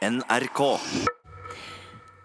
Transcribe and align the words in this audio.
NRK. 0.00 0.60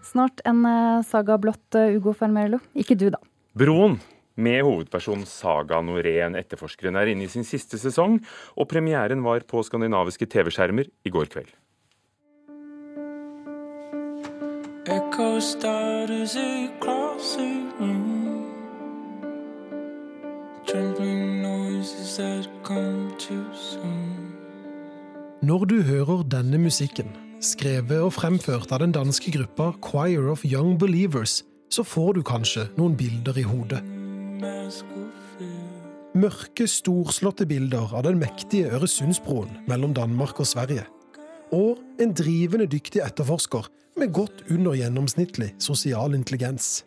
Snart 0.04 0.40
en 0.48 0.66
eh, 0.66 1.02
saga 1.04 1.36
blått, 1.38 1.76
eh, 1.76 1.98
Ugo 1.98 2.14
Fermerlo. 2.16 2.62
Ikke 2.72 2.96
du, 2.96 3.10
da. 3.12 3.20
Broen 3.52 3.98
med 4.36 4.62
hovedperson 4.64 5.26
Saga 5.28 5.82
Norén, 5.84 6.38
etterforskeren, 6.40 6.96
er 6.96 7.12
inne 7.12 7.28
i 7.28 7.32
sin 7.32 7.44
siste 7.44 7.80
sesong, 7.80 8.22
og 8.56 8.70
premieren 8.72 9.24
var 9.28 9.44
på 9.48 9.64
skandinaviske 9.64 10.28
TV-skjermer 10.32 10.88
i 10.88 11.12
går 11.12 11.32
kveld. 11.36 11.52
Echo 14.86 15.40
starters 15.42 16.38
across 16.38 17.36
the 17.36 17.50
room. 17.80 18.46
Trembling 20.66 21.42
noises 21.42 22.16
that 22.18 22.48
come 22.64 23.12
too 23.20 23.44
soon. 23.54 24.32
Når 25.46 25.66
du 25.70 25.82
hører 25.84 26.24
denne 26.32 26.58
musikken, 26.58 27.12
skrevet 27.46 28.02
og 28.02 28.14
fremført 28.16 28.72
av 28.74 28.82
den 28.82 28.94
danske 28.96 29.32
gruppa 29.36 29.72
Choir 29.86 30.32
of 30.32 30.46
Young 30.48 30.80
Believers, 30.82 31.44
så 31.70 31.86
får 31.86 32.18
du 32.18 32.24
kanskje 32.26 32.68
noen 32.80 32.96
bilder 32.98 33.38
i 33.38 33.46
hodet. 33.46 33.82
Mørke, 36.16 36.68
storslåtte 36.72 37.46
bilder 37.50 37.92
av 37.92 38.06
den 38.08 38.22
mektige 38.22 38.72
Øresundsbroen 38.74 39.52
mellom 39.68 39.94
Danmark 39.94 40.40
og 40.40 40.48
Sverige. 40.48 40.86
Og 41.54 41.78
en 42.02 42.14
drivende 42.16 42.68
dyktig 42.72 43.04
etterforsker 43.04 43.68
med 44.00 44.14
godt 44.16 44.46
under 44.50 44.78
gjennomsnittlig 44.80 45.52
sosial 45.60 46.16
intelligens. 46.16 46.86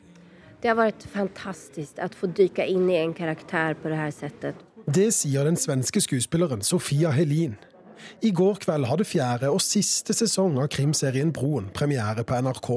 Det 0.59 0.73
har 0.73 0.79
vært 0.81 1.05
fantastisk 1.12 2.01
å 2.03 2.09
få 2.19 2.33
dyka 2.34 2.67
inn 2.67 2.89
i 2.91 2.98
en 2.98 3.15
karakter 3.15 3.77
på 3.79 3.93
det 3.93 4.09
settet. 4.17 4.65
Det 4.89 5.11
sier 5.12 5.45
den 5.45 5.59
svenske 5.61 6.01
skuespilleren 6.01 6.65
Sofia 6.65 7.12
Helin. 7.12 7.59
I 8.23 8.30
går 8.34 8.61
kveld 8.65 8.88
hadde 8.91 9.07
fjerde 9.09 9.51
og 9.52 9.62
siste 9.65 10.16
sesong 10.16 10.59
av 10.62 10.70
krimserien 10.73 11.33
Broen 11.34 11.70
premiere 11.75 12.25
på 12.27 12.39
NRK. 12.45 12.70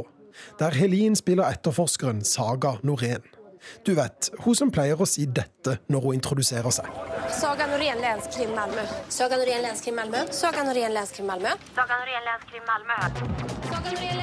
Der 0.60 0.78
Helin 0.78 1.16
spiller 1.20 1.50
etterforskeren 1.52 2.24
Saga 2.26 2.78
Norén. 2.88 3.26
Du 3.86 3.94
vet, 3.94 4.32
hun 4.42 4.56
som 4.58 4.72
pleier 4.74 4.98
å 4.98 5.06
si 5.06 5.28
dette 5.30 5.78
når 5.92 6.08
hun 6.08 6.18
introduserer 6.18 6.74
seg. 6.74 6.88
Saga 7.38 7.68
Norén, 7.70 8.02
Länskrim 8.02 8.56
Malmö. 8.58 8.86
Saga 9.10 9.38
Norén, 9.38 9.62
Länskrim 9.62 9.96
Malmö. 9.96 10.26
Saga 10.34 10.64
Norén, 10.66 10.94
Länskrim 10.94 11.30
Malmö. 11.30 11.54
Saga 11.76 12.02
Norén 12.02 12.26
Länskrim 12.30 12.66
Malmö. 12.72 12.98
Saga 13.70 13.94
Norén, 13.94 14.21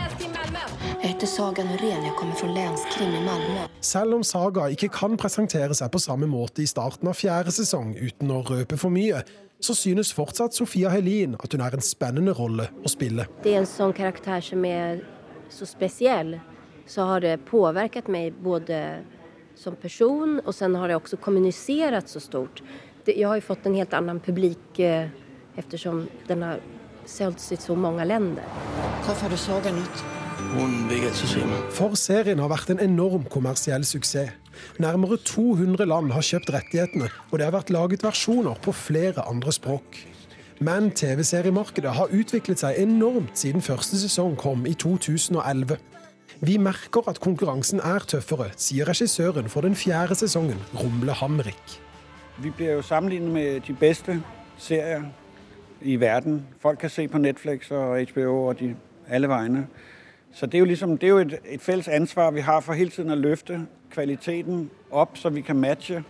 Jag 1.00 1.08
heter 1.08 1.26
Saga 1.26 1.64
Norén, 1.64 2.04
Jeg 2.04 2.14
kommer 2.16 2.34
fra 2.34 2.48
Länskrim 2.48 3.08
i 3.08 3.24
Malmö. 3.24 3.68
Selv 3.80 4.14
om 4.14 4.24
Saga 4.24 4.64
ikke 4.68 4.88
kan 4.88 5.14
presentere 5.16 5.74
seg 5.74 5.92
på 5.94 6.00
samme 6.02 6.26
måte 6.26 6.64
i 6.64 6.66
starten 6.66 7.06
av 7.06 7.14
fjerde 7.14 7.52
sesong 7.54 7.92
uten 7.94 8.32
å 8.34 8.40
røpe 8.42 8.74
for 8.76 8.90
mye, 8.90 9.20
så 9.62 9.76
synes 9.78 10.10
fortsatt 10.10 10.58
Sofia 10.58 10.90
Helin 10.90 11.36
at 11.38 11.54
hun 11.54 11.62
er 11.62 11.76
en 11.78 11.86
spennende 11.86 12.34
rolle 12.34 12.66
å 12.82 12.90
spille. 12.90 13.28
Det 13.44 13.54
er 13.54 13.60
en 13.60 13.70
sånn 13.70 13.94
karakter 13.94 14.42
som 14.42 14.66
er 14.66 15.04
så 15.50 15.66
spesiell, 15.66 16.40
Så 16.88 17.04
har 17.04 17.20
det 17.20 17.44
påvirket 17.44 18.08
meg 18.08 18.32
både 18.42 19.04
som 19.54 19.76
person 19.76 20.40
og 20.40 20.54
så 20.54 20.74
har 20.76 20.88
det 20.88 20.96
også 20.96 21.18
kommunisert 21.20 22.08
så 22.08 22.20
stort. 22.20 22.62
Jeg 23.06 23.26
har 23.28 23.36
jo 23.36 23.44
fått 23.44 23.66
en 23.66 23.74
helt 23.74 23.92
annen 23.92 24.20
publik 24.20 24.80
eh, 24.80 25.10
eftersom 25.56 26.08
den 26.26 26.42
har 26.42 26.60
sålts 27.04 27.52
i 27.52 27.56
så 27.56 27.76
mange 27.76 28.04
länder. 28.04 28.44
Hvorfor 29.04 29.22
har 29.22 29.30
du 29.30 29.36
Saga 29.36 29.70
ut? 29.70 30.17
For 31.78 31.94
serien 31.98 32.40
har 32.42 32.50
vært 32.50 32.70
en 32.72 32.80
enorm 32.82 33.24
kommersiell 33.30 33.84
suksess. 33.86 34.34
Nærmere 34.82 35.16
200 35.22 35.86
land 35.86 36.12
har 36.12 36.24
kjøpt 36.24 36.50
rettighetene, 36.54 37.08
og 37.30 37.38
det 37.38 37.46
har 37.46 37.54
vært 37.54 37.70
laget 37.70 38.02
versjoner 38.02 38.58
på 38.62 38.72
flere 38.74 39.22
andre 39.30 39.52
språk. 39.54 39.98
Men 40.60 40.90
TV-seriemarkedet 40.90 41.92
har 41.94 42.14
utviklet 42.14 42.58
seg 42.58 42.80
enormt 42.82 43.38
siden 43.38 43.62
første 43.62 43.98
sesong 44.00 44.34
kom 44.38 44.66
i 44.66 44.74
2011. 44.74 45.76
Vi 46.40 46.56
merker 46.58 47.06
at 47.10 47.20
konkurransen 47.22 47.82
er 47.82 48.06
tøffere, 48.06 48.50
sier 48.56 48.86
regissøren 48.90 49.50
for 49.50 49.66
den 49.66 49.74
fjerde 49.78 50.18
sesongen, 50.18 50.58
Rumle 50.74 51.14
Hamrik. 51.18 51.78
Vi 52.42 52.50
blir 52.50 52.78
jo 52.78 52.82
sammenlignet 52.82 53.32
med 53.32 53.60
de 53.66 53.74
beste 53.74 54.20
serier 54.58 55.06
i 55.82 55.96
verden. 56.00 56.46
Folk 56.58 56.78
kan 56.78 56.90
se 56.90 57.08
på 57.08 57.18
Netflix 57.18 57.70
og 57.70 57.98
HBO 58.12 58.34
og 58.48 58.60
de, 58.60 58.74
alle 59.08 59.28
vegne. 59.28 59.66
Så 60.32 60.46
det 60.46 60.54
er 60.54 60.58
jo, 60.58 60.64
ligesom, 60.64 60.98
det 60.98 61.06
er 61.06 61.10
jo 61.10 61.18
et, 61.18 61.38
et 61.48 61.60
fælles 61.60 61.88
ansvar, 61.88 62.30
vi 62.30 62.40
har 62.40 62.60
for 62.60 62.72
hele 62.72 62.90
tiden 62.90 63.10
at 63.10 63.18
løfte 63.18 63.66
kvaliteten 63.90 64.70
opp, 64.90 65.16
så 65.16 65.28
vi 65.28 65.40
kan 65.40 65.56
matche 65.56 66.04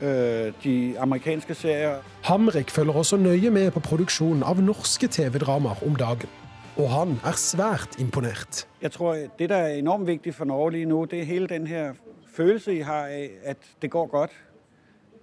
øh, 0.00 0.52
de 0.64 0.94
amerikanske 0.98 1.54
serier. 1.54 1.96
Hamrik 2.22 2.70
følger 2.70 2.92
også 2.92 3.16
nøye 3.16 3.50
med 3.50 3.70
på 3.70 3.80
produksjonen 3.80 4.42
av 4.42 4.60
norske 4.60 5.08
TV-dramaer 5.08 5.86
om 5.86 5.96
dagen. 5.96 6.28
Og 6.76 6.90
han 6.90 7.20
er 7.24 7.32
svært 7.32 7.98
imponert. 7.98 8.66
Jeg 8.82 8.92
tror, 8.92 9.16
det 9.38 9.48
der 9.48 9.56
er 9.56 9.74
enormt 9.74 10.06
viktig 10.06 10.34
for 10.34 10.44
Norge 10.44 10.72
lige 10.72 10.84
nå, 10.84 11.04
det 11.04 11.20
er 11.20 11.24
hele 11.24 11.46
den 11.46 11.66
her 11.66 11.92
følelse, 12.34 12.72
jeg 12.72 12.86
har 12.86 13.06
av 13.06 13.28
at 13.42 13.56
det 13.82 13.90
går 13.90 14.06
godt. 14.06 14.30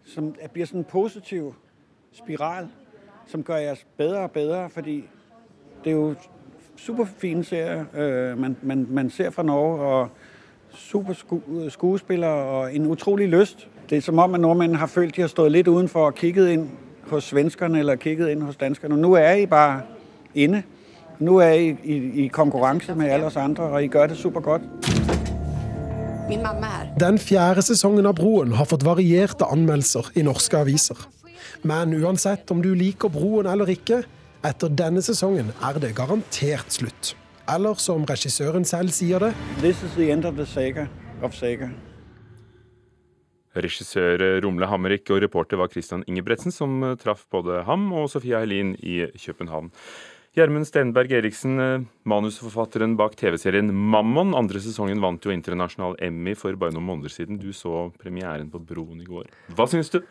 Som 0.05 0.31
blir 0.33 0.47
bliver 0.47 0.67
en 0.73 0.83
positiv 0.83 1.55
spiral, 2.11 2.67
som 3.25 3.43
gjør 3.43 3.71
oss 3.71 3.85
bedre 3.97 4.19
og 4.19 4.31
bedre, 4.31 4.69
fordi 4.69 5.03
det 5.83 5.89
er 5.89 5.95
jo 5.95 6.15
super 6.77 7.05
fine 7.17 7.43
serier, 7.43 7.85
øh, 7.97 8.39
man, 8.39 8.55
man, 8.61 8.87
man 8.89 9.09
ser 9.09 9.29
fra 9.29 9.43
Norge, 9.43 9.79
og 9.79 10.09
super 10.73 11.13
sku, 11.13 11.39
skuespillere 11.69 12.31
og 12.31 12.75
en 12.75 12.85
utrolig 12.85 13.27
lyst. 13.27 13.67
Det 13.89 13.97
er 13.97 14.01
som 14.01 14.19
om, 14.19 14.33
at 14.33 14.39
nordmændene 14.39 14.79
har 14.79 14.87
følt, 14.87 15.09
at 15.09 15.15
de 15.15 15.21
har 15.21 15.27
stået 15.27 15.51
lidt 15.51 15.67
udenfor 15.67 16.05
og 16.05 16.15
kigget 16.15 16.49
ind 16.49 16.69
hos 17.07 17.23
svenskerne 17.23 17.79
eller 17.79 17.95
kigget 17.95 18.29
ind 18.29 18.41
hos 18.41 18.55
danskerne. 18.55 18.97
Nu 18.97 19.13
er 19.13 19.33
I 19.33 19.45
bare 19.45 19.81
inde. 20.35 20.63
Nu 21.19 21.37
er 21.37 21.51
I 21.51 21.77
i, 21.83 22.23
i 22.23 22.27
konkurrence 22.27 22.95
med 22.95 23.09
alle 23.09 23.25
os 23.25 23.35
andre, 23.35 23.63
og 23.63 23.83
I 23.83 23.87
gør 23.87 24.07
det 24.07 24.17
super 24.17 24.41
godt. 24.41 24.61
Min 26.29 26.41
mamma 26.43 26.67
er. 26.67 27.07
Den 27.07 27.19
fjerde 27.19 27.61
sesongen 27.61 28.05
av 28.05 28.15
Broen 28.15 28.51
har 28.51 28.67
fått 28.67 28.83
varierte 28.85 29.45
anmeldelser 29.47 30.11
i 30.15 30.21
norske 30.21 30.57
aviser. 30.57 31.07
Men 31.63 31.93
uansett 32.03 32.51
om 32.51 32.61
du 32.61 32.73
liker 32.73 33.07
Broen 33.09 33.47
eller 33.47 33.71
ikke, 33.71 34.03
etter 34.45 34.69
denne 34.69 35.01
sesongen 35.05 35.53
er 35.63 35.79
det 35.81 35.95
garantert 35.97 36.73
slutt. 36.75 37.15
Eller 37.47 37.77
som 37.79 38.03
regissøren 38.07 38.65
selv 38.67 38.91
sier 38.91 39.23
det, 39.23 39.33
This 39.61 39.83
is 39.83 39.93
the 39.95 40.11
end 40.11 40.25
of 40.25 40.35
the 40.35 40.45
saga 40.45 40.87
of 41.23 41.35
saga. 41.35 41.69
Regissør 43.57 44.21
Romle 44.43 44.67
Hammerik 44.69 45.09
og 45.09 45.23
reporter 45.23 45.57
var 45.57 45.71
Christian 45.73 46.03
Ingebretsen, 46.05 46.53
som 46.53 46.83
traff 47.01 47.25
både 47.31 47.63
ham 47.65 47.89
og 47.95 48.11
Sofia 48.11 48.43
Helin 48.43 48.75
i 48.77 49.07
København. 49.17 49.71
Gjermund 50.37 50.67
Stenberg 50.69 51.09
Eriksen, 51.17 51.87
manusforfatteren 52.05 52.93
bak 52.99 53.15
TV-serien 53.17 53.71
Mammon. 53.73 54.35
Andre 54.37 54.61
sesongen 54.61 55.01
vant 55.01 55.23
jo 55.25 55.33
internasjonal 55.33 55.95
Emmy 56.05 56.35
for 56.37 56.53
bare 56.61 56.75
noen 56.75 56.85
måneder 56.85 57.09
siden. 57.09 57.39
Du 57.41 57.49
så 57.57 57.87
premieren 57.97 58.51
på 58.53 58.61
Broen 58.61 59.01
i 59.01 59.07
går. 59.07 59.31
Hva 59.57 59.65
syns 59.71 59.89
du? 59.89 60.03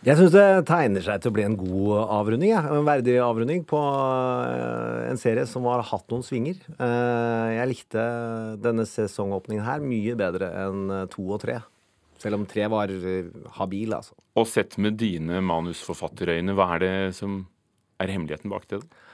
Jeg 0.00 0.16
syns 0.16 0.32
det 0.32 0.44
tegner 0.64 1.04
seg 1.04 1.20
til 1.20 1.28
å 1.28 1.34
bli 1.36 1.42
en 1.44 1.56
god 1.60 1.90
avrunding. 2.16 2.54
Ja. 2.54 2.62
En 2.72 2.86
verdig 2.88 3.18
avrunding 3.20 3.66
på 3.68 3.76
eh, 3.76 5.10
en 5.10 5.20
serie 5.20 5.44
som 5.48 5.66
har 5.68 5.84
hatt 5.90 6.06
noen 6.08 6.24
svinger. 6.24 6.56
Eh, 6.72 7.48
Jeg 7.58 7.68
likte 7.68 8.04
denne 8.64 8.86
sesongåpningen 8.88 9.66
her 9.66 9.84
mye 9.84 10.16
bedre 10.16 10.48
enn 10.62 10.86
eh, 11.02 11.04
to 11.12 11.26
og 11.28 11.42
tre. 11.44 11.58
Selv 12.20 12.38
om 12.38 12.48
tre 12.48 12.64
var 12.72 12.92
habil, 13.58 13.92
altså. 13.96 14.16
Og 14.40 14.48
sett 14.48 14.78
med 14.80 14.96
dine 15.00 15.40
manusforfatterøyne, 15.44 16.56
hva 16.56 16.66
er 16.76 16.82
det 16.84 16.96
som 17.16 17.42
er 18.00 18.12
hemmeligheten 18.12 18.52
bak 18.52 18.66
det? 18.72 18.80
da? 18.80 19.04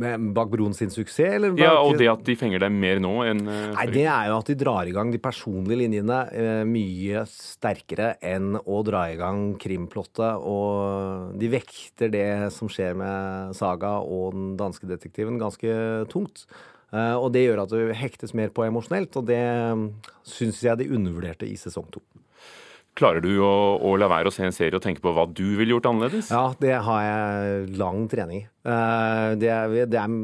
Men 0.00 0.32
bak 0.34 0.50
Broen 0.50 0.74
sin 0.74 0.90
suksess, 0.90 1.36
eller? 1.36 1.54
Ja, 1.60 1.76
Og 1.78 1.94
det 2.00 2.08
at 2.10 2.24
de 2.26 2.34
fenger 2.38 2.64
deg 2.64 2.74
mer 2.74 2.98
nå 3.02 3.12
enn 3.28 3.44
eh, 3.46 3.66
Nei, 3.76 3.86
det 3.94 4.04
er 4.10 4.30
jo 4.30 4.38
at 4.40 4.50
de 4.50 4.56
drar 4.58 4.90
i 4.90 4.94
gang 4.96 5.12
de 5.14 5.20
personlige 5.22 5.78
linjene 5.84 6.18
eh, 6.34 6.62
mye 6.66 7.22
sterkere 7.30 8.14
enn 8.24 8.58
å 8.58 8.80
dra 8.86 9.04
i 9.12 9.18
gang 9.20 9.52
krimplottet. 9.60 10.42
Og 10.42 11.38
de 11.38 11.50
vekter 11.52 12.10
det 12.10 12.28
som 12.54 12.70
skjer 12.70 12.98
med 12.98 13.54
Saga 13.54 13.96
og 14.02 14.34
den 14.34 14.52
danske 14.58 14.90
detektiven, 14.90 15.38
ganske 15.42 15.78
tungt. 16.10 16.48
Eh, 16.94 17.14
og 17.14 17.30
det 17.34 17.46
gjør 17.46 17.64
at 17.64 17.74
du 17.74 17.94
hektes 17.94 18.34
mer 18.34 18.50
på 18.54 18.66
emosjonelt, 18.66 19.14
og 19.20 19.30
det 19.30 19.44
syns 20.26 20.62
jeg 20.66 20.82
de 20.82 20.90
undervurderte 20.90 21.46
i 21.46 21.54
sesong 21.60 21.86
to. 21.94 22.02
Klarer 22.94 23.18
du 23.24 23.32
å, 23.42 23.48
å 23.82 23.96
la 23.98 24.06
være 24.06 24.30
å 24.30 24.32
se 24.34 24.44
en 24.46 24.54
serie 24.54 24.78
og 24.78 24.82
tenke 24.84 25.02
på 25.02 25.10
hva 25.16 25.24
du 25.26 25.56
ville 25.58 25.72
gjort 25.74 25.88
annerledes? 25.90 26.28
Ja, 26.30 26.52
det 26.62 26.76
har 26.86 27.00
jeg 27.02 27.72
lang 27.80 28.04
trening 28.12 28.44
i. 28.44 28.46
Eh, 28.70 29.30
Det 29.40 29.50
det 29.90 29.98
er, 29.98 30.14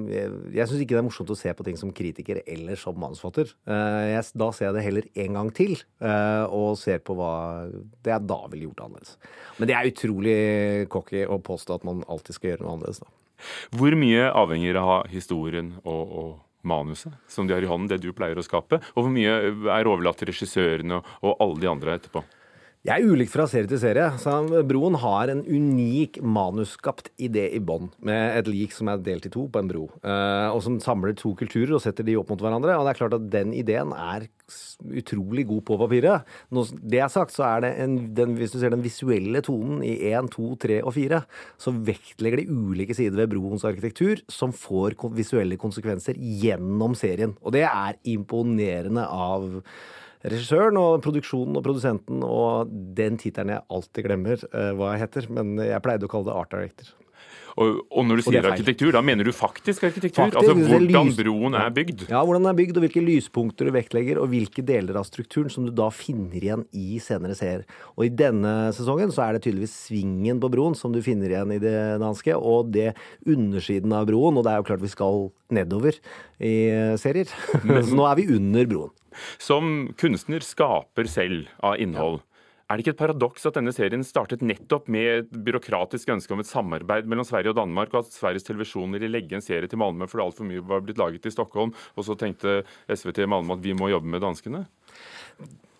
jeg 0.55 0.69
syns 0.71 0.85
ikke 0.85 0.95
det 0.95 1.01
er 1.01 1.07
morsomt 1.09 1.33
å 1.35 1.39
se 1.39 1.51
på 1.59 1.67
ting 1.67 1.77
som 1.81 1.91
kritiker 1.91 2.39
eller 2.47 2.79
som 2.79 2.95
manusforfatter. 2.95 3.51
Eh, 3.67 4.21
Da 4.39 4.51
ser 4.55 4.69
jeg 4.69 4.77
det 4.79 4.85
heller 4.87 5.09
en 5.27 5.41
gang 5.41 5.51
til, 5.51 5.75
eh, 5.99 6.45
og 6.47 6.79
ser 6.79 7.03
på 7.03 7.19
hva 7.19 7.67
det 7.75 8.15
jeg 8.15 8.27
da 8.31 8.39
ville 8.53 8.69
gjort 8.71 8.85
annerledes. 8.87 9.17
Men 9.59 9.67
det 9.69 9.75
er 9.81 9.91
utrolig 9.91 10.39
cocky 10.95 11.27
å 11.27 11.43
påstå 11.43 11.75
at 11.81 11.85
man 11.91 12.05
alltid 12.07 12.39
skal 12.39 12.51
gjøre 12.53 12.63
noe 12.69 12.77
annerledes. 12.79 13.03
da. 13.03 13.11
Hvor 13.75 13.99
mye 13.99 14.31
avhenger 14.31 14.77
av 14.79 15.09
historien 15.11 15.75
og, 15.83 16.19
og 16.23 16.35
manuset 16.63 17.13
som 17.27 17.49
de 17.49 17.55
har 17.57 17.63
i 17.67 17.67
hånden, 17.67 17.89
det 17.91 17.99
du 18.05 18.13
pleier 18.13 18.39
å 18.39 18.45
skape? 18.47 18.79
Og 18.95 19.07
hvor 19.09 19.11
mye 19.11 19.41
er 19.75 19.89
overlatt 19.91 20.23
til 20.23 20.31
regissørene 20.31 21.01
og, 21.03 21.17
og 21.25 21.35
alle 21.41 21.59
de 21.59 21.67
andre 21.75 21.99
etterpå? 21.99 22.23
Jeg 22.81 23.05
er 23.05 23.13
ulikt 23.13 23.29
fra 23.35 23.45
serie 23.45 23.69
til 23.69 23.77
serie. 23.77 24.07
Så 24.17 24.33
Broen 24.65 24.95
har 25.03 25.29
en 25.29 25.43
unik 25.45 26.15
manusskapt 26.25 27.11
idé 27.21 27.43
i 27.53 27.59
bånn, 27.61 27.91
med 28.01 28.39
et 28.39 28.49
lik 28.49 28.73
som 28.73 28.89
er 28.89 29.03
delt 29.05 29.27
i 29.29 29.33
to 29.35 29.43
på 29.53 29.61
en 29.61 29.69
bro. 29.69 29.83
eh, 30.01 30.49
Og 30.49 30.63
som 30.65 30.79
samler 30.81 31.13
to 31.13 31.35
kulturer 31.37 31.75
og 31.77 31.83
setter 31.85 32.09
de 32.09 32.17
opp 32.17 32.33
mot 32.33 32.41
hverandre. 32.41 32.79
Og 32.79 32.89
det 32.89 32.95
er 32.95 33.01
klart 33.03 33.19
at 33.19 33.29
den 33.29 33.53
ideen 33.53 33.93
er 33.93 34.31
utrolig 34.97 35.47
god 35.53 35.63
på 35.69 35.77
papiret. 35.77 36.25
Når 36.49 36.73
det 36.81 37.05
er 37.05 37.13
sagt, 37.13 37.37
så 37.37 37.45
er 37.51 37.61
det 37.61 37.75
en, 37.85 38.15
den, 38.17 38.35
hvis 38.41 38.57
du 38.57 38.59
ser 38.59 38.73
den 38.73 38.83
visuelle 38.83 39.45
tonen 39.45 39.85
i 39.85 39.99
1, 40.15 40.33
2, 40.33 40.57
3 40.65 40.81
og 40.81 40.95
4, 40.97 41.21
så 41.61 41.77
vektlegger 41.77 42.41
de 42.41 42.49
ulike 42.49 42.97
sider 42.97 43.21
ved 43.21 43.29
broens 43.37 43.69
arkitektur 43.69 44.25
som 44.27 44.57
får 44.57 44.97
visuelle 45.13 45.61
konsekvenser 45.61 46.17
gjennom 46.17 46.97
serien. 46.97 47.37
Og 47.45 47.53
det 47.53 47.69
er 47.69 48.01
imponerende 48.09 49.05
av 49.05 49.61
regissøren 50.25 50.79
og 50.81 51.01
produksjonen 51.05 51.57
og 51.57 51.65
produsenten 51.65 52.25
og 52.27 52.73
den 52.97 53.17
tittelen 53.21 53.55
jeg 53.57 53.67
alltid 53.73 54.09
glemmer 54.09 54.49
uh, 54.53 54.73
hva 54.79 54.95
jeg 54.95 55.07
heter, 55.07 55.31
men 55.33 55.57
jeg 55.63 55.85
pleide 55.85 56.09
å 56.09 56.13
kalle 56.13 56.31
det 56.31 56.41
art 56.41 56.57
director. 56.57 56.97
Og, 57.59 57.81
og 57.91 58.07
når 58.07 58.21
du 58.21 58.23
er 58.23 58.27
sier 58.29 58.49
arkitektur, 58.51 58.91
da 58.95 59.03
mener 59.05 59.27
du 59.27 59.33
faktisk 59.35 59.85
arkitektur? 59.89 60.23
Faktisk, 60.23 60.39
altså 60.41 60.55
hvordan 60.55 61.11
broen 61.19 61.57
er 61.59 61.73
bygd? 61.75 62.05
Ja, 62.11 62.23
hvordan 62.25 62.45
den 62.45 62.53
er 62.53 62.59
bygd, 62.61 62.79
og 62.79 62.85
hvilke 62.87 63.03
lyspunkter 63.05 63.69
du 63.69 63.75
vektlegger, 63.75 64.21
og 64.23 64.31
hvilke 64.33 64.65
deler 64.67 65.01
av 65.01 65.07
strukturen 65.09 65.53
som 65.53 65.67
du 65.67 65.73
da 65.77 65.91
finner 65.95 66.39
igjen 66.39 66.65
i 66.77 67.01
senere 67.03 67.37
serier. 67.39 67.67
Og 67.97 68.07
i 68.07 68.13
denne 68.23 68.55
sesongen 68.77 69.13
så 69.15 69.27
er 69.27 69.37
det 69.37 69.45
tydeligvis 69.47 69.77
svingen 69.89 70.41
på 70.43 70.53
broen 70.53 70.79
som 70.79 70.95
du 70.95 71.03
finner 71.05 71.33
igjen 71.33 71.57
i 71.57 71.61
det 71.63 71.77
danske, 72.03 72.37
og 72.37 72.71
det 72.75 72.93
undersiden 73.27 73.95
av 73.97 74.09
broen, 74.11 74.39
og 74.39 74.47
det 74.47 74.55
er 74.55 74.63
jo 74.63 74.71
klart 74.71 74.85
vi 74.85 74.95
skal 74.95 75.29
nedover 75.51 75.99
i 76.39 76.55
serier. 77.01 77.29
serier. 77.29 77.85
så 77.91 77.99
nå 77.99 78.09
er 78.09 78.19
vi 78.21 78.31
under 78.39 78.71
broen. 78.71 78.95
Som 79.39 79.91
kunstner 80.01 80.45
skaper 80.45 81.09
selv 81.11 81.49
av 81.65 81.79
innhold. 81.83 82.21
Er 82.71 82.79
det 82.79 82.85
ikke 82.85 82.93
et 82.95 83.01
paradoks 83.01 83.49
at 83.49 83.57
denne 83.59 83.73
serien 83.75 84.05
startet 84.07 84.45
nettopp 84.47 84.87
med 84.95 85.09
et 85.11 85.31
byråkratisk 85.47 86.13
ønske 86.15 86.37
om 86.37 86.43
et 86.43 86.47
samarbeid 86.47 87.09
mellom 87.11 87.27
Sverige 87.27 87.51
og 87.51 87.59
Danmark, 87.59 87.91
og 87.91 88.05
at 88.05 88.15
Sveriges 88.15 88.47
Televisjon 88.47 88.95
ville 88.95 89.11
legge 89.11 89.35
en 89.35 89.43
serie 89.43 89.67
til 89.67 89.81
Malmö 89.83 90.07
fordi 90.07 90.23
altfor 90.23 90.47
mye 90.47 90.63
var 90.63 90.85
blitt 90.87 91.01
laget 91.01 91.27
i 91.27 91.33
Stockholm, 91.35 91.75
og 91.99 92.07
så 92.07 92.15
tenkte 92.21 92.61
SVT 92.87 93.27
Malmö 93.27 93.59
at 93.59 93.65
vi 93.65 93.75
må 93.75 93.91
jobbe 93.91 94.13
med 94.15 94.23
danskene? 94.23 94.63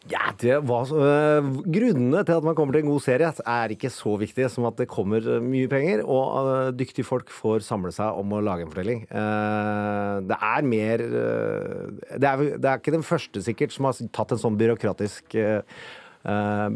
Ja, 0.09 0.31
det 0.41 0.55
var 0.65 0.89
øh, 0.97 1.49
Grunnene 1.69 2.23
til 2.25 2.33
at 2.33 2.45
man 2.47 2.55
kommer 2.57 2.73
til 2.73 2.87
en 2.87 2.89
god 2.89 3.03
serie, 3.05 3.29
er 3.45 3.73
ikke 3.75 3.91
så 3.93 4.15
viktige 4.17 4.49
som 4.49 4.65
at 4.65 4.79
det 4.81 4.89
kommer 4.89 5.21
øh, 5.21 5.43
mye 5.45 5.69
penger, 5.69 6.01
og 6.09 6.49
øh, 6.49 6.73
dyktige 6.73 7.05
folk 7.05 7.29
får 7.29 7.61
samle 7.67 7.93
seg 7.93 8.17
om 8.17 8.33
å 8.33 8.41
lage 8.41 8.65
en 8.65 8.73
fortelling. 8.73 9.03
Uh, 9.13 10.25
det 10.25 10.39
er 10.41 10.65
mer 10.65 11.05
øh, 11.05 11.93
det, 12.17 12.31
er, 12.31 12.45
det 12.57 12.65
er 12.65 12.81
ikke 12.81 12.97
den 12.97 13.05
første 13.05 13.45
sikkert 13.45 13.77
som 13.77 13.91
har 13.91 14.01
tatt 14.09 14.33
en 14.33 14.41
sånn 14.41 14.57
byråkratisk 14.61 15.37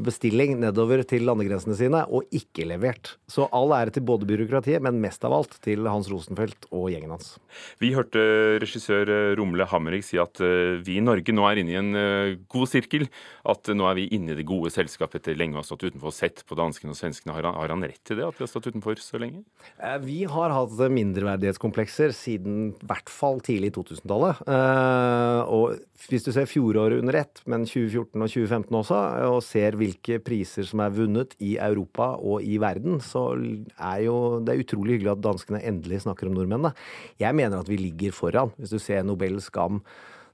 bestilling 0.05 0.58
nedover 0.61 1.02
til 1.08 1.25
landegrensene 1.29 1.76
sine 1.79 2.05
og 2.08 2.29
ikke 2.35 2.67
levert. 2.69 3.14
Så 3.31 3.49
all 3.55 3.73
ære 3.76 3.94
til 3.96 4.05
både 4.06 4.29
byråkratiet, 4.29 4.82
men 4.85 5.00
mest 5.02 5.25
av 5.25 5.35
alt 5.37 5.56
til 5.64 5.85
Hans 5.88 6.08
Rosenfeldt 6.12 6.69
og 6.70 6.91
gjengen 6.93 7.12
hans. 7.14 7.35
Vi 7.82 7.93
hørte 7.96 8.23
regissør 8.62 9.11
Romle 9.38 9.55
Rumle 9.55 9.69
Hammerik 9.70 10.05
si 10.06 10.19
at 10.20 10.41
eh, 10.43 10.81
vi 10.85 10.96
i 10.99 11.05
Norge 11.05 11.32
nå 11.35 11.44
er 11.46 11.61
inne 11.61 11.73
i 11.75 11.79
en 11.79 11.94
eh, 11.99 12.37
god 12.50 12.69
sirkel. 12.70 13.06
At 13.46 13.69
eh, 13.70 13.76
nå 13.76 13.87
er 13.87 13.99
vi 13.99 14.06
inne 14.17 14.32
i 14.35 14.38
det 14.38 14.46
gode 14.49 14.73
selskapet 14.75 15.20
etter 15.20 15.38
lenge 15.38 15.55
å 15.55 15.62
ha 15.62 15.67
stått 15.67 15.85
utenfor 15.87 16.11
og 16.11 16.17
sett 16.17 16.43
på 16.49 16.58
danskene 16.58 16.94
og 16.94 16.99
svenskene. 16.99 17.35
Har 17.37 17.46
han, 17.46 17.55
har 17.61 17.75
han 17.75 17.85
rett 17.87 18.00
til 18.06 18.19
det, 18.19 18.26
at 18.26 18.38
vi 18.38 18.44
har 18.46 18.50
stått 18.50 18.70
utenfor 18.73 18.99
så 19.02 19.20
lenge? 19.23 19.44
Eh, 19.79 19.99
Vi 20.05 20.25
har 20.31 20.55
hatt 20.55 20.75
mindreverdighetskomplekser 20.94 22.14
siden 22.17 22.73
i 22.73 22.88
hvert 22.88 23.12
fall 23.12 23.41
tidlig 23.44 23.75
2000-tallet. 23.76 24.43
Eh, 24.49 25.55
Og 25.55 25.79
hvis 26.08 26.26
du 26.26 26.32
ser 26.35 26.49
fjoråret 26.50 26.99
under 27.00 27.20
ett, 27.23 27.43
men 27.46 27.64
2014 27.69 28.19
og 28.19 28.29
2015 28.32 28.81
også, 28.81 28.99
og 29.36 29.44
ser 29.46 29.76
hvilke 29.81 30.20
priser 30.25 30.66
som 30.69 30.82
er 30.84 30.94
vunnet 30.94 31.36
i 31.42 31.54
Europa 31.58 32.12
og 32.16 32.44
i 32.44 32.56
verden, 32.62 32.98
så 33.02 33.32
er 33.75 34.04
jo 34.06 34.16
det 34.44 34.54
er 34.54 34.64
utrolig 34.64 34.98
hyggelig 34.98 35.14
at 35.16 35.25
danskene 35.26 35.62
endelig 35.66 36.04
snakker 36.06 36.31
om 36.31 36.38
nordmennene. 36.38 36.75
Jeg 37.20 37.36
mener 37.36 37.60
at 37.60 37.70
vi 37.70 37.81
ligger 37.81 38.14
foran. 38.16 38.54
Hvis 38.58 38.75
du 38.75 38.81
ser 38.82 39.06
Nobels 39.06 39.50
skam, 39.50 39.82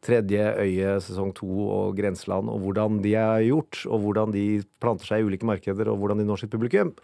Tredje 0.00 0.44
øye 0.56 0.94
sesong 1.04 1.34
to 1.36 1.46
og 1.68 1.98
Grenseland, 1.98 2.48
og 2.48 2.62
hvordan 2.64 3.02
de 3.04 3.10
er 3.20 3.42
gjort, 3.44 3.82
og 3.84 4.00
hvordan 4.00 4.32
de 4.32 4.62
planter 4.80 5.10
seg 5.10 5.20
i 5.20 5.26
ulike 5.28 5.44
markeder, 5.44 5.90
og 5.92 5.98
hvordan 6.00 6.22
de 6.22 6.24
når 6.24 6.40
sitt 6.40 6.54
publikum, 6.54 6.94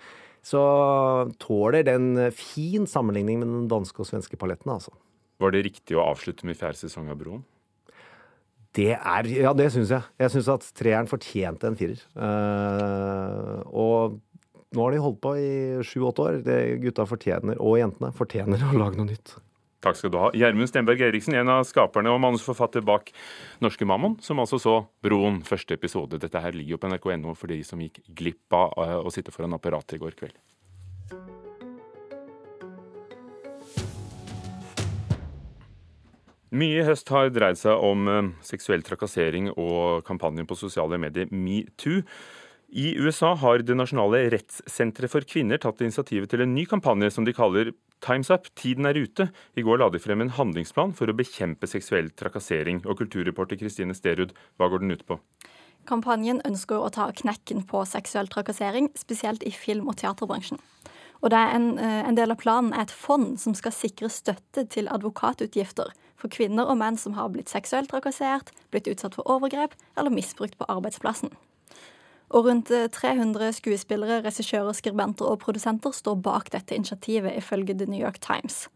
så 0.40 0.62
tåler 1.42 1.84
den 1.84 2.30
fin 2.32 2.88
sammenligning 2.88 3.42
med 3.42 3.52
den 3.52 3.68
danske 3.68 4.00
og 4.00 4.08
svenske 4.08 4.38
paletten, 4.40 4.72
altså. 4.72 4.94
Var 5.42 5.52
det 5.52 5.66
riktig 5.66 5.98
å 5.98 6.06
avslutte 6.06 6.48
med 6.48 6.56
fjerde 6.56 6.80
sesong 6.86 7.10
av 7.12 7.20
Broen? 7.20 7.44
Det 8.76 8.92
er 8.92 9.30
Ja, 9.32 9.54
det 9.56 9.70
syns 9.72 9.90
jeg. 9.94 10.04
Jeg 10.20 10.34
syns 10.34 10.52
at 10.52 10.68
treeren 10.76 11.08
fortjente 11.10 11.70
en 11.70 11.78
firer. 11.78 12.02
Uh, 12.12 13.64
og 13.72 14.20
nå 14.76 14.84
har 14.84 14.92
de 14.92 15.00
holdt 15.00 15.22
på 15.24 15.32
i 15.40 15.50
sju-åtte 15.86 16.24
år. 16.26 16.38
Det 16.44 16.60
gutta 16.84 17.06
fortjener, 17.08 17.60
og 17.62 17.78
jentene, 17.80 18.12
fortjener 18.16 18.66
å 18.68 18.76
lage 18.76 19.00
noe 19.00 19.08
nytt. 19.08 19.36
Takk 19.84 19.98
skal 19.98 20.10
du 20.10 20.18
ha. 20.18 20.30
Gjermund 20.34 20.70
Stenberg 20.70 21.02
Eriksen, 21.06 21.36
en 21.38 21.52
av 21.52 21.66
skaperne 21.68 22.10
og 22.10 22.18
manusforfatter 22.24 22.82
bak 22.86 23.12
Norske 23.62 23.86
Mammon, 23.86 24.16
som 24.24 24.40
altså 24.42 24.58
så 24.60 24.76
Broen 25.04 25.42
første 25.46 25.76
episode. 25.76 26.18
Dette 26.22 26.42
her 26.42 26.56
ligger 26.56 26.74
jo 26.74 26.80
på 26.82 26.90
nrk.no 26.90 27.36
for 27.38 27.52
de 27.52 27.60
som 27.66 27.80
gikk 27.84 28.00
glipp 28.18 28.56
av 28.56 28.74
eh, 28.82 28.96
å 28.98 29.12
sitte 29.14 29.34
foran 29.34 29.54
apparatet 29.56 29.98
i 29.98 30.02
går 30.02 30.16
kveld. 30.18 30.34
Mye 36.54 36.78
i 36.78 36.86
høst 36.86 37.08
har 37.10 37.32
dreid 37.34 37.58
seg 37.58 37.80
om 37.82 38.06
eh, 38.06 38.26
seksuell 38.46 38.84
trakassering 38.86 39.48
og 39.58 40.04
kampanjen 40.06 40.46
på 40.46 40.58
sosiale 40.58 40.98
medier 41.02 41.26
metoo. 41.34 42.04
I 42.70 42.92
USA 42.98 43.32
har 43.38 43.62
Det 43.62 43.74
nasjonale 43.74 44.24
rettssenteret 44.30 45.10
for 45.10 45.26
kvinner 45.26 45.58
tatt 45.58 45.80
initiativet 45.82 46.30
til 46.30 46.42
en 46.42 46.54
ny 46.54 46.64
kampanje 46.66 47.10
som 47.14 47.26
de 47.26 47.34
kaller 47.34 47.72
Times 48.02 48.30
Up, 48.30 48.46
tiden 48.54 48.86
er 48.86 48.98
ute. 48.98 49.28
I 49.56 49.62
går 49.62 49.78
la 49.78 49.88
de 49.90 49.98
frem 50.02 50.20
en 50.22 50.30
handlingsplan 50.30 50.94
for 50.94 51.10
å 51.10 51.16
bekjempe 51.16 51.66
seksuell 51.66 52.10
trakassering. 52.14 52.82
Og 52.86 52.98
kulturreporter 52.98 53.58
Kristine 53.58 53.94
Sterud, 53.94 54.34
hva 54.58 54.70
går 54.70 54.82
den 54.82 54.94
ut 54.94 55.06
på? 55.06 55.18
Kampanjen 55.86 56.42
ønsker 56.46 56.78
å 56.78 56.90
ta 56.94 57.08
knekken 57.14 57.64
på 57.66 57.82
seksuell 57.86 58.30
trakassering, 58.30 58.90
spesielt 58.98 59.42
i 59.46 59.54
film- 59.54 59.88
og 59.88 59.98
teaterbransjen. 60.02 60.58
Og 61.22 61.30
det 61.30 61.38
en, 61.38 61.78
eh, 61.78 62.02
en 62.06 62.14
del 62.14 62.30
av 62.30 62.38
planen 62.38 62.74
er 62.74 62.82
et 62.82 62.90
fond 62.90 63.38
som 63.40 63.54
skal 63.54 63.72
sikre 63.72 64.10
støtte 64.10 64.68
til 64.68 64.86
advokatutgifter 64.86 65.94
for 66.20 66.32
kvinner 66.32 66.68
og 66.68 66.78
menn 66.80 66.98
som 67.00 67.16
har 67.16 67.30
blitt 67.32 67.52
seksuelt 67.52 67.90
trakassert, 67.92 68.52
blitt 68.72 68.88
utsatt 68.90 69.16
for 69.18 69.28
overgrep 69.30 69.76
eller 69.96 70.14
misbrukt 70.14 70.58
på 70.58 70.68
arbeidsplassen. 70.72 71.32
Og 72.34 72.48
rundt 72.48 72.72
eh, 72.74 72.88
300 72.90 73.52
skuespillere, 73.60 74.22
regissører, 74.24 74.74
skribenter 74.74 75.28
og 75.30 75.40
produsenter 75.44 75.94
står 75.94 76.18
bak 76.24 76.50
dette 76.54 76.74
initiativet, 76.74 77.36
ifølge 77.38 77.76
The 77.78 77.86
New 77.86 78.00
York 78.00 78.18
Times. 78.24 78.66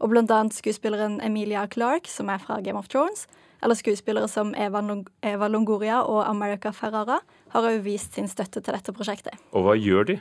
Og 0.00 0.10
blant 0.10 0.32
annet 0.32 0.56
skuespilleren 0.56 1.20
Emilia 1.22 1.66
Clarke, 1.70 2.10
som 2.10 2.32
er 2.32 2.40
fra 2.40 2.60
Game 2.64 2.80
of 2.80 2.88
Thrones, 2.88 3.26
eller 3.62 3.76
skuespillere 3.78 4.28
som 4.28 4.52
Eva 4.56 5.48
Longoria 5.48 6.02
og 6.02 6.24
America 6.28 6.72
Ferrara, 6.72 7.20
har 7.54 7.68
òg 7.68 7.84
vist 7.84 8.16
sin 8.16 8.28
støtte 8.28 8.60
til 8.60 8.74
dette 8.76 8.92
prosjektet. 8.92 9.36
Og 9.52 9.64
hva 9.64 9.76
gjør 9.78 10.08
de? 10.10 10.18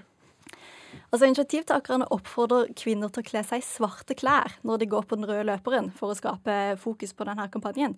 Altså 1.13 1.27
Initiativtakerne 1.29 2.08
oppfordrer 2.10 2.72
kvinner 2.74 3.12
til 3.13 3.22
å 3.22 3.27
kle 3.27 3.43
seg 3.46 3.62
i 3.62 3.65
svarte 3.65 4.15
klær 4.17 4.55
når 4.65 4.79
de 4.82 4.88
går 4.89 5.03
på 5.05 5.17
den 5.20 5.27
røde 5.29 5.46
løperen, 5.46 5.91
for 5.93 6.10
å 6.10 6.17
skape 6.17 6.55
fokus 6.82 7.12
på 7.13 7.27
denne 7.27 7.46
kampanjen. 7.53 7.93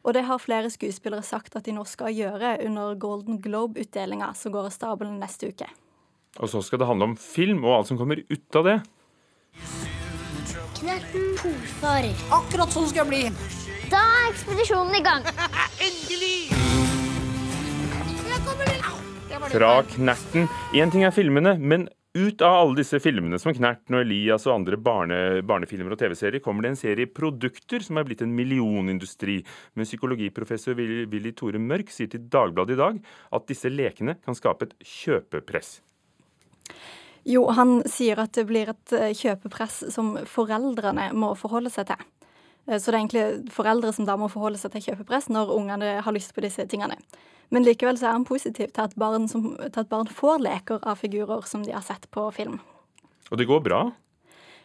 Og 0.00 0.14
det 0.16 0.22
har 0.24 0.40
flere 0.40 0.70
skuespillere 0.72 1.20
sagt 1.24 1.58
at 1.58 1.66
de 1.68 1.74
nå 1.76 1.84
skal 1.88 2.12
gjøre 2.16 2.54
under 2.64 2.96
Golden 3.00 3.36
Globe-utdelinga 3.44 4.30
som 4.36 4.54
går 4.54 4.70
av 4.70 4.72
stabelen 4.72 5.18
neste 5.20 5.50
uke. 5.52 5.68
Og 6.40 6.48
så 6.48 6.62
skal 6.64 6.80
det 6.80 6.88
handle 6.88 7.10
om 7.10 7.16
film 7.20 7.66
og 7.66 7.74
alt 7.78 7.90
som 7.90 7.98
kommer 8.00 8.22
ut 8.24 8.56
av 8.56 8.68
det. 8.68 8.78
Knerten 10.78 11.26
polfarer. 11.40 12.22
Akkurat 12.32 12.72
sånn 12.72 12.88
skal 12.88 13.04
jeg 13.04 13.10
bli. 13.12 13.50
Da 13.92 14.00
er 14.00 14.30
ekspedisjonen 14.30 14.96
i 14.96 15.02
gang. 15.04 15.28
Endelig! 15.84 16.32
Fra 19.52 19.74
Knerten. 19.92 20.48
Én 20.72 20.92
ting 20.92 21.04
er 21.04 21.12
filmene, 21.14 21.54
men 21.60 21.86
ut 22.14 22.42
av 22.46 22.54
alle 22.54 22.78
disse 22.78 23.00
filmene 23.02 23.38
som 23.42 23.54
Knerten 23.54 23.96
og 23.96 24.04
Elias 24.04 24.46
og 24.46 24.54
andre 24.54 24.78
barne, 24.78 25.16
barnefilmer 25.46 25.96
og 25.96 25.98
TV-serier, 25.98 26.42
kommer 26.44 26.62
det 26.62 26.74
en 26.74 26.78
serie 26.78 27.10
produkter 27.10 27.82
som 27.82 27.98
er 27.98 28.06
blitt 28.06 28.22
en 28.22 28.34
millionindustri. 28.34 29.40
Men 29.74 29.88
psykologiprofessor 29.88 30.78
Willy, 30.78 31.34
Tore 31.34 31.58
Mørk 31.58 31.90
sier 31.90 32.12
til 32.12 32.28
Dagbladet 32.30 32.76
i 32.76 32.80
dag 32.80 33.00
at 33.34 33.48
disse 33.50 33.72
lekene 33.72 34.14
kan 34.22 34.38
skape 34.38 34.70
et 34.70 34.76
kjøpepress. 34.94 35.80
Jo, 37.26 37.48
han 37.56 37.80
sier 37.88 38.20
at 38.20 38.36
det 38.36 38.44
blir 38.46 38.70
et 38.70 38.94
eh, 38.94 39.14
kjøpepress 39.16 39.86
som 39.94 40.14
foreldrene 40.28 41.08
må 41.16 41.32
forholde 41.40 41.72
seg 41.72 41.88
til. 41.88 42.10
Eh, 42.66 42.78
Så 42.78 42.90
det 42.90 42.96
er 42.96 43.02
egentlig 43.02 43.52
foreldre 43.52 43.92
som 43.92 44.06
da 44.06 44.16
må 44.16 44.28
forholde 44.32 44.58
seg 44.58 44.72
til 44.72 44.90
kjøpepress 44.90 45.28
når 45.28 45.52
ungene 45.54 46.00
har 46.02 46.12
lyst 46.12 46.34
på 46.34 46.44
disse 46.44 46.66
tingene. 46.66 46.96
Men 47.50 47.64
likevel 47.64 47.98
så 47.98 48.08
er 48.08 48.16
han 48.16 48.24
positiv 48.24 48.72
til 48.72 48.84
at, 48.84 48.96
barn 48.96 49.28
som, 49.28 49.52
til 49.56 49.80
at 49.80 49.90
barn 49.90 50.08
får 50.08 50.40
leker 50.42 50.80
av 50.82 50.96
figurer 50.98 51.44
som 51.46 51.62
de 51.64 51.74
har 51.74 51.84
sett 51.84 52.08
på 52.10 52.30
film. 52.32 52.58
Og 53.30 53.38
det 53.38 53.46
går 53.46 53.60
bra. 53.64 53.82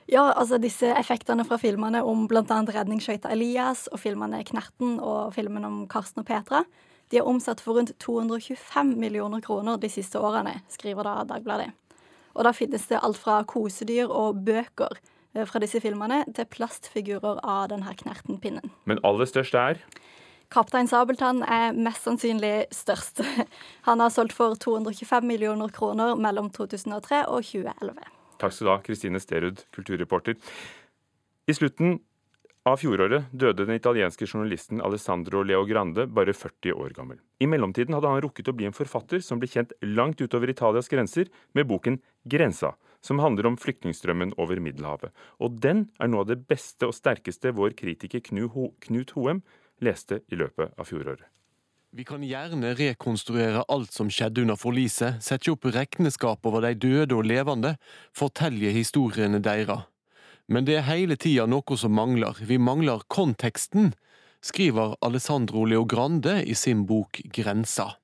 Ja, 0.10 0.32
altså 0.34 0.58
disse 0.58 0.90
effektene 0.98 1.46
fra 1.46 1.60
filmene 1.62 2.02
om 2.02 2.24
bl.a. 2.28 2.42
redningsskøyta 2.42 3.30
Elias 3.30 3.86
og 3.94 4.02
filmene 4.02 4.42
Knerten 4.48 4.98
og 4.98 5.36
filmen 5.36 5.68
om 5.68 5.84
Karsten 5.92 6.24
og 6.24 6.26
Petra 6.26 6.64
De 7.12 7.20
er 7.20 7.28
omsatt 7.30 7.62
for 7.62 7.78
rundt 7.78 7.94
225 8.02 8.96
millioner 8.98 9.42
kroner 9.42 9.78
de 9.78 9.90
siste 9.90 10.18
årene, 10.18 10.60
skriver 10.70 11.06
da 11.06 11.24
Dagbladet. 11.30 11.70
Og 12.34 12.46
da 12.46 12.54
finnes 12.54 12.86
det 12.90 13.02
alt 13.02 13.18
fra 13.18 13.40
kosedyr 13.50 14.10
og 14.10 14.42
bøker 14.46 14.98
fra 15.50 15.62
disse 15.62 15.82
filmene 15.84 16.24
til 16.36 16.48
plastfigurer 16.50 17.42
av 17.46 17.70
denne 17.74 17.94
knertenpinnen. 18.00 18.72
Men 18.90 19.02
aller 19.06 19.30
størst 19.30 19.58
er 19.60 19.82
Kaptein 20.50 20.88
Sabeltann 20.90 21.44
er 21.46 21.76
mest 21.78 22.08
sannsynlig 22.08 22.72
størst. 22.74 23.22
Han 23.88 24.02
har 24.02 24.10
solgt 24.10 24.34
for 24.34 24.58
225 24.58 25.28
millioner 25.30 25.70
kroner 25.70 26.16
mellom 26.18 26.50
2003 26.56 27.28
og 27.30 27.46
2011. 27.46 28.08
Takk 28.42 28.56
skal 28.56 28.66
du 28.66 28.72
ha, 28.72 28.80
Kristine 28.82 29.22
Sterud, 29.22 29.62
kulturreporter. 29.76 30.40
I 31.46 31.54
slutten 31.54 32.00
av 32.66 32.80
fjoråret 32.82 33.30
døde 33.30 33.68
den 33.68 33.78
italienske 33.78 34.26
journalisten 34.26 34.82
Alessandro 34.82 35.44
Leo 35.46 35.62
Grande, 35.70 36.08
bare 36.10 36.34
40 36.34 36.74
år 36.74 36.98
gammel. 36.98 37.20
I 37.38 37.48
mellomtiden 37.50 37.94
hadde 37.94 38.10
han 38.10 38.24
rukket 38.26 38.50
å 38.50 38.56
bli 38.58 38.66
en 38.70 38.76
forfatter 38.76 39.22
som 39.26 39.42
ble 39.42 39.50
kjent 39.52 39.76
langt 39.86 40.22
utover 40.22 40.50
Italias 40.50 40.90
grenser 40.90 41.30
med 41.54 41.70
boken 41.70 42.02
'Grensa', 42.26 42.74
som 43.06 43.20
handler 43.24 43.48
om 43.48 43.58
flyktningstrømmen 43.58 44.36
over 44.38 44.60
Middelhavet. 44.64 45.14
Og 45.40 45.60
den 45.64 45.88
er 46.00 46.12
noe 46.12 46.26
av 46.26 46.32
det 46.32 46.42
beste 46.50 46.90
og 46.90 46.96
sterkeste 46.98 47.54
vår 47.56 47.76
kritiker 47.80 48.24
Knut 48.24 49.16
Hoem 49.16 49.44
leste 49.84 50.22
i 50.28 50.40
løpet 50.40 50.76
av 50.78 50.88
fjoråret. 50.90 51.28
Vi 51.90 52.04
kan 52.06 52.22
gjerne 52.22 52.76
rekonstruere 52.78 53.64
alt 53.74 53.96
som 53.96 54.12
skjedde 54.14 54.44
under 54.44 54.60
forliset, 54.62 55.24
sette 55.26 55.50
opp 55.50 55.66
regneskap 55.74 56.46
over 56.46 56.62
de 56.68 56.76
døde 56.78 57.16
og 57.18 57.26
levende, 57.26 57.78
fortelle 58.14 58.70
historiene 58.76 59.40
deres. 59.42 59.88
Men 60.46 60.68
det 60.68 60.76
er 60.78 60.86
hele 60.86 61.18
tida 61.18 61.48
noe 61.50 61.78
som 61.78 61.96
mangler, 61.98 62.38
vi 62.46 62.60
mangler 62.62 63.02
konteksten, 63.10 63.96
skriver 64.46 64.96
Alessandro 65.02 65.66
Leogrande 65.66 66.40
i 66.46 66.54
sin 66.54 66.86
bok 66.90 67.22
Grensa. 67.34 67.96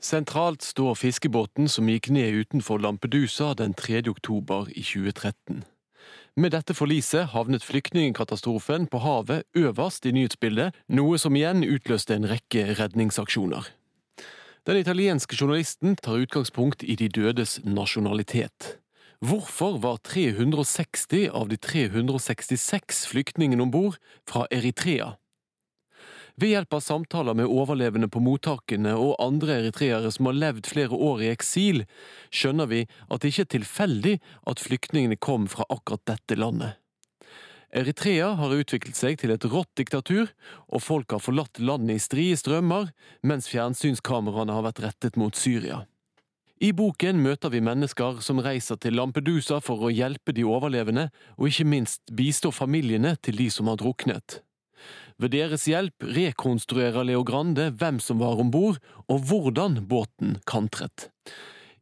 Sentralt 0.00 0.62
står 0.64 0.94
fiskebåten 0.96 1.68
som 1.68 1.88
gikk 1.92 2.08
ned 2.08 2.32
utenfor 2.32 2.80
Lampedusa 2.80 3.52
den 3.54 3.74
3. 3.76 4.00
oktober 4.08 4.70
i 4.72 4.80
2013. 4.80 5.60
Med 6.40 6.54
dette 6.56 6.72
forliset 6.72 7.34
havnet 7.34 7.66
flyktningkatastrofen 7.68 8.86
på 8.88 9.02
havet 9.04 9.44
øverst 9.52 10.08
i 10.08 10.14
nyhetsbildet, 10.16 10.72
noe 10.88 11.20
som 11.20 11.36
igjen 11.36 11.60
utløste 11.68 12.16
en 12.16 12.24
rekke 12.32 12.64
redningsaksjoner. 12.80 13.68
Den 14.64 14.80
italienske 14.80 15.36
journalisten 15.36 16.00
tar 16.00 16.24
utgangspunkt 16.24 16.80
i 16.80 16.96
de 16.96 17.12
dødes 17.12 17.58
nasjonalitet. 17.68 18.78
Hvorfor 19.20 19.76
var 19.84 20.00
360 20.00 21.28
av 21.28 21.52
de 21.52 21.60
366 21.60 23.04
flyktningene 23.12 23.68
om 23.68 23.72
bord 23.74 24.00
fra 24.24 24.48
Eritrea? 24.48 25.19
Ved 26.40 26.54
hjelp 26.54 26.72
av 26.72 26.80
samtaler 26.80 27.34
med 27.36 27.50
overlevende 27.52 28.08
på 28.08 28.20
mottakene 28.24 28.94
og 28.96 29.18
andre 29.20 29.58
eritreere 29.58 30.08
som 30.14 30.30
har 30.30 30.38
levd 30.38 30.70
flere 30.70 30.96
år 30.96 31.26
i 31.26 31.28
eksil, 31.34 31.82
skjønner 32.32 32.70
vi 32.70 32.78
at 32.86 33.20
det 33.20 33.32
ikke 33.34 33.44
er 33.44 33.50
tilfeldig 33.58 34.14
at 34.48 34.62
flyktningene 34.64 35.18
kom 35.20 35.50
fra 35.52 35.66
akkurat 35.68 36.06
dette 36.08 36.38
landet. 36.40 36.78
Eritrea 37.76 38.32
har 38.40 38.56
utviklet 38.56 38.96
seg 38.96 39.20
til 39.20 39.34
et 39.34 39.44
rått 39.52 39.70
diktatur, 39.78 40.32
og 40.72 40.82
folk 40.82 41.12
har 41.12 41.20
forlatt 41.22 41.60
landet 41.60 42.00
i 42.00 42.06
strie 42.08 42.40
strømmer, 42.40 42.88
mens 43.20 43.50
fjernsynskameraene 43.52 44.56
har 44.56 44.64
vært 44.64 44.84
rettet 44.86 45.20
mot 45.20 45.36
Syria. 45.36 45.84
I 46.60 46.72
boken 46.76 47.20
møter 47.20 47.52
vi 47.52 47.60
mennesker 47.64 48.24
som 48.24 48.40
reiser 48.40 48.80
til 48.80 48.96
Lampedusa 48.96 49.60
for 49.64 49.84
å 49.84 49.92
hjelpe 49.92 50.32
de 50.36 50.48
overlevende, 50.48 51.10
og 51.36 51.52
ikke 51.52 51.68
minst 51.68 52.02
bistå 52.16 52.48
familiene 52.52 53.18
til 53.20 53.36
de 53.44 53.52
som 53.52 53.68
har 53.68 53.78
druknet. 53.80 54.40
Ved 55.20 55.34
deres 55.34 55.66
hjelp 55.68 56.06
rekonstruerer 56.16 57.04
Leo 57.04 57.24
Grande 57.26 57.70
hvem 57.76 58.00
som 58.00 58.20
var 58.22 58.40
om 58.40 58.52
bord, 58.54 58.80
og 59.08 59.26
hvordan 59.28 59.82
båten 59.90 60.38
kantret. 60.48 61.10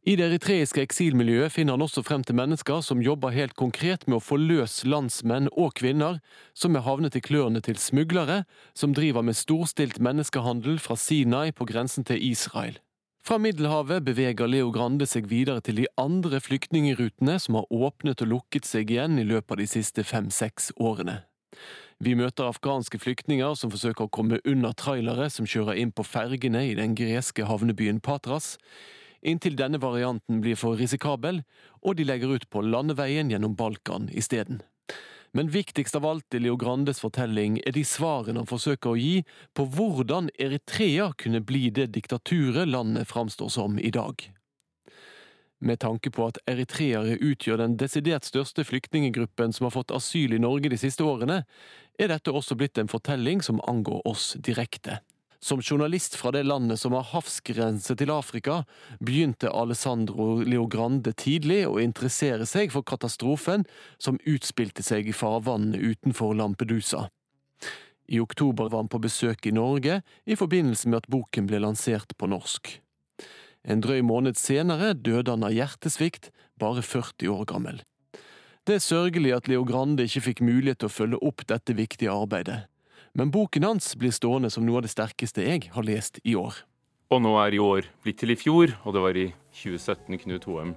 I 0.07 0.15
det 0.15 0.29
eritreiske 0.29 0.81
eksilmiljøet 0.81 1.51
finner 1.51 1.75
han 1.75 1.83
også 1.83 2.01
frem 2.07 2.23
til 2.23 2.37
mennesker 2.39 2.79
som 2.81 3.01
jobber 3.03 3.35
helt 3.35 3.53
konkret 3.59 4.07
med 4.07 4.17
å 4.17 4.23
få 4.23 4.39
løs 4.39 4.79
landsmenn 4.87 5.51
og 5.51 5.75
kvinner 5.77 6.21
som 6.57 6.73
er 6.73 6.85
havnet 6.87 7.17
i 7.19 7.21
klørne 7.21 7.61
til 7.61 7.77
smuglere, 7.77 8.45
som 8.73 8.95
driver 8.95 9.25
med 9.27 9.37
storstilt 9.37 9.99
menneskehandel 9.99 10.79
fra 10.79 10.95
Sinai 10.97 11.51
på 11.51 11.67
grensen 11.69 12.07
til 12.07 12.23
Israel. 12.31 12.79
Fra 13.21 13.37
Middelhavet 13.37 14.01
beveger 14.07 14.49
Leo 14.49 14.71
Grande 14.73 15.05
seg 15.05 15.27
videre 15.29 15.61
til 15.61 15.83
de 15.83 15.89
andre 15.99 16.39
flyktningerutene 16.41 17.35
som 17.37 17.59
har 17.59 17.67
åpnet 17.69 18.23
og 18.23 18.31
lukket 18.31 18.65
seg 18.65 18.89
igjen 18.89 19.19
i 19.19 19.27
løpet 19.27 19.53
av 19.53 19.61
de 19.61 19.67
siste 19.69 20.07
fem–seks 20.07 20.71
årene. 20.79 21.19
Vi 21.99 22.13
møter 22.15 22.47
afghanske 22.47 22.95
flyktninger 22.95 23.57
som 23.59 23.71
forsøker 23.73 24.05
å 24.05 24.11
komme 24.15 24.37
under 24.47 24.71
trailere 24.71 25.25
som 25.33 25.47
kjører 25.49 25.81
inn 25.81 25.89
på 25.91 26.05
fergene 26.07 26.61
i 26.69 26.77
den 26.77 26.93
greske 26.95 27.43
havnebyen 27.43 27.99
Patras, 27.99 28.53
inntil 29.19 29.57
denne 29.59 29.81
varianten 29.83 30.39
blir 30.39 30.55
for 30.55 30.79
risikabel, 30.79 31.41
og 31.83 31.99
de 31.99 32.07
legger 32.07 32.31
ut 32.31 32.47
på 32.47 32.63
landeveien 32.63 33.27
gjennom 33.33 33.57
Balkan 33.59 34.07
isteden. 34.15 34.61
Men 35.35 35.51
viktigst 35.51 35.99
av 35.99 36.07
alt 36.07 36.33
i 36.33 36.39
Leo 36.39 36.55
Grandes 36.57 37.03
fortelling 37.03 37.59
er 37.67 37.75
de 37.75 37.83
svarene 37.83 38.45
han 38.45 38.49
forsøker 38.49 38.95
å 38.95 38.97
gi 38.97 39.19
på 39.53 39.67
hvordan 39.67 40.31
Eritrea 40.39 41.11
kunne 41.19 41.43
bli 41.43 41.67
det 41.67 41.91
diktaturet 41.99 42.71
landet 42.71 43.11
framstår 43.11 43.51
som 43.59 43.75
i 43.75 43.91
dag. 43.91 44.23
Med 45.59 45.81
tanke 45.83 46.07
på 46.15 46.29
at 46.29 46.39
eritreere 46.47 47.17
utgjør 47.19 47.59
den 47.59 47.75
desidert 47.79 48.23
største 48.23 48.63
flyktninggruppen 48.63 49.51
som 49.51 49.67
har 49.67 49.75
fått 49.75 49.91
asyl 49.91 50.37
i 50.37 50.39
Norge 50.39 50.71
de 50.71 50.77
siste 50.79 51.03
årene, 51.03 51.41
er 51.99 52.13
dette 52.13 52.31
også 52.31 52.55
blitt 52.55 52.79
en 52.79 52.89
fortelling 52.89 53.43
som 53.43 53.61
angår 53.67 54.01
oss 54.07 54.33
direkte. 54.39 55.01
Som 55.39 55.61
journalist 55.63 56.17
fra 56.19 56.33
det 56.35 56.43
landet 56.43 56.79
som 56.79 56.95
har 56.97 57.05
havsgrense 57.13 57.95
til 57.95 58.11
Afrika, 58.11 58.63
begynte 58.99 59.51
Alessandro 59.55 60.41
Leogrande 60.43 61.13
tidlig 61.15 61.61
å 61.67 61.77
interessere 61.79 62.47
seg 62.49 62.73
for 62.75 62.83
katastrofen 62.83 63.63
som 63.97 64.19
utspilte 64.27 64.83
seg 64.83 65.07
i 65.07 65.15
farvannet 65.15 65.79
utenfor 65.79 66.35
Lampedusa. 66.35 67.07
I 68.09 68.19
oktober 68.19 68.67
var 68.67 68.83
han 68.83 68.91
på 68.91 68.99
besøk 68.99 69.47
i 69.47 69.55
Norge 69.55 70.01
i 70.25 70.35
forbindelse 70.35 70.89
med 70.89 71.03
at 71.03 71.11
boken 71.13 71.47
ble 71.47 71.61
lansert 71.63 72.17
på 72.17 72.27
norsk. 72.27 72.73
En 73.63 73.83
drøy 73.83 74.01
måned 74.03 74.39
senere 74.39 74.95
døde 74.95 75.31
han 75.31 75.45
av 75.45 75.55
hjertesvikt, 75.55 76.31
bare 76.59 76.83
40 76.83 77.31
år 77.31 77.45
gammel. 77.47 77.83
Det 78.69 78.75
er 78.77 78.83
sørgelig 78.85 79.31
at 79.33 79.47
Leo 79.49 79.63
Grande 79.65 80.03
ikke 80.05 80.21
fikk 80.27 80.41
mulighet 80.45 80.77
til 80.83 80.91
å 80.91 80.93
følge 80.93 81.19
opp 81.25 81.41
dette 81.49 81.73
viktige 81.73 82.13
arbeidet. 82.13 82.67
Men 83.17 83.31
boken 83.33 83.65
hans 83.65 83.95
blir 83.97 84.13
stående 84.13 84.51
som 84.53 84.61
noe 84.61 84.77
av 84.77 84.85
det 84.85 84.91
sterkeste 84.93 85.41
jeg 85.41 85.71
har 85.73 85.87
lest 85.87 86.19
i 86.21 86.35
år. 86.37 86.59
Og 87.09 87.23
nå 87.25 87.31
er 87.41 87.57
i 87.57 87.61
år 87.65 87.87
blitt 88.05 88.19
til 88.21 88.29
i 88.29 88.37
fjor, 88.37 88.75
og 88.85 88.93
det 88.93 89.01
var 89.01 89.17
i 89.17 89.23
2017 89.57 90.21
Knut 90.21 90.45
Hoem 90.51 90.75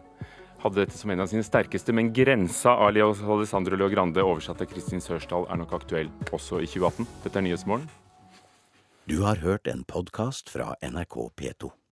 hadde 0.62 0.80
dette 0.80 0.96
som 0.96 1.12
en 1.12 1.20
av 1.20 1.28
sine 1.28 1.44
sterkeste, 1.44 1.92
men 1.92 2.08
grensa 2.16 2.78
av 2.80 2.94
Leo 2.96 3.12
Alessandro 3.12 3.76
Leo 3.76 3.92
Grande, 3.92 4.25
oversatt 4.25 4.64
av 4.64 4.72
Kristin 4.72 5.04
Sørsdal, 5.04 5.44
er 5.52 5.61
nok 5.61 5.76
aktuell 5.82 6.08
også 6.32 6.62
i 6.64 6.70
2018. 6.72 7.11
Dette 7.26 7.42
er 7.42 7.49
Nyhetsmorgen. 7.50 7.92
Du 9.04 9.18
har 9.26 9.44
hørt 9.44 9.68
en 9.68 9.84
podkast 9.84 10.49
fra 10.49 10.72
NRK 10.80 11.28
P2. 11.37 11.75